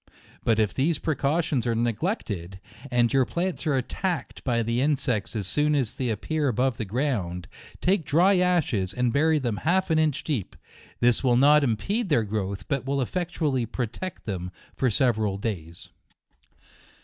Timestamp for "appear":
6.09-6.47